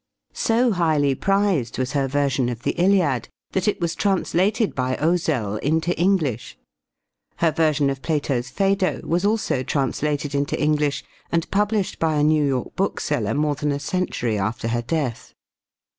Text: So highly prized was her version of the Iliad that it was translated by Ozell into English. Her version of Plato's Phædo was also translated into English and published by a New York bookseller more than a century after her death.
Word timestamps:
So 0.33 0.71
highly 0.71 1.13
prized 1.13 1.77
was 1.77 1.91
her 1.91 2.07
version 2.07 2.49
of 2.49 2.63
the 2.63 2.71
Iliad 2.71 3.29
that 3.51 3.67
it 3.67 3.79
was 3.79 3.93
translated 3.93 4.73
by 4.73 4.95
Ozell 4.95 5.57
into 5.59 5.95
English. 5.95 6.57
Her 7.35 7.51
version 7.51 7.87
of 7.91 8.01
Plato's 8.01 8.49
Phædo 8.51 9.03
was 9.03 9.25
also 9.25 9.61
translated 9.61 10.33
into 10.33 10.59
English 10.59 11.03
and 11.31 11.51
published 11.51 11.99
by 11.99 12.15
a 12.15 12.23
New 12.23 12.43
York 12.43 12.75
bookseller 12.75 13.35
more 13.35 13.53
than 13.53 13.71
a 13.71 13.79
century 13.79 14.39
after 14.39 14.69
her 14.69 14.81
death. 14.81 15.35